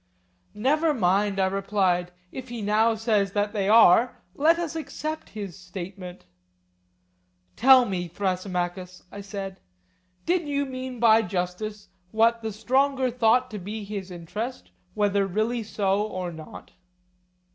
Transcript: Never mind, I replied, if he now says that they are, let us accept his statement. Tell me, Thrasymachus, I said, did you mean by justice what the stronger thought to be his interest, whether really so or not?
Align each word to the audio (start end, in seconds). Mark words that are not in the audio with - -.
Never 0.55 0.95
mind, 0.95 1.39
I 1.39 1.45
replied, 1.45 2.11
if 2.31 2.49
he 2.49 2.63
now 2.63 2.95
says 2.95 3.33
that 3.33 3.53
they 3.53 3.69
are, 3.69 4.17
let 4.33 4.57
us 4.57 4.75
accept 4.75 5.29
his 5.37 5.55
statement. 5.55 6.25
Tell 7.55 7.85
me, 7.85 8.07
Thrasymachus, 8.07 9.03
I 9.11 9.21
said, 9.21 9.59
did 10.25 10.47
you 10.47 10.65
mean 10.65 10.99
by 10.99 11.21
justice 11.21 11.89
what 12.09 12.41
the 12.41 12.51
stronger 12.51 13.11
thought 13.11 13.51
to 13.51 13.59
be 13.59 13.83
his 13.83 14.09
interest, 14.09 14.71
whether 14.95 15.27
really 15.27 15.61
so 15.61 16.01
or 16.01 16.31
not? 16.31 16.71